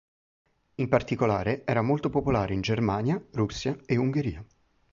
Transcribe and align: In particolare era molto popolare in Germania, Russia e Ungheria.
In 0.77 0.87
particolare 0.87 1.63
era 1.63 1.83
molto 1.83 2.09
popolare 2.09 2.55
in 2.55 2.61
Germania, 2.61 3.23
Russia 3.33 3.77
e 3.85 3.97
Ungheria. 3.97 4.43